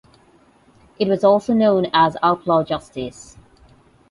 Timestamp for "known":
1.53-1.85